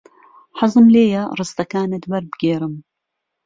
حەزم 0.59 0.85
لێیە 0.93 1.23
ڕستەکانت 1.37 2.03
وەربگێڕم. 2.11 2.73